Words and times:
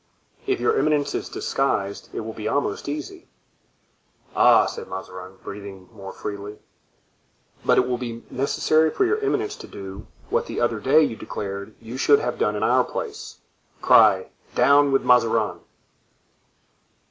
"If 0.47 0.59
your 0.59 0.79
eminence 0.79 1.13
is 1.13 1.29
disguised 1.29 2.09
it 2.11 2.21
will 2.21 2.33
be 2.33 2.47
almost 2.47 2.89
easy." 2.89 3.27
"Ah!" 4.35 4.65
said 4.65 4.87
Mazarin, 4.87 5.33
breathing 5.43 5.89
more 5.93 6.11
freely. 6.11 6.57
"But 7.63 7.77
it 7.77 7.87
will 7.87 7.99
be 7.99 8.23
necessary 8.31 8.89
for 8.89 9.05
your 9.05 9.19
eminence 9.19 9.55
to 9.57 9.67
do 9.67 10.07
what 10.31 10.47
the 10.47 10.59
other 10.59 10.79
day 10.79 11.03
you 11.03 11.15
declared 11.15 11.75
you 11.79 11.97
should 11.97 12.17
have 12.17 12.39
done 12.39 12.55
in 12.55 12.63
our 12.63 12.83
place—cry, 12.83 14.31
'Down 14.55 14.91
with 14.91 15.03
Mazarin! 15.03 15.59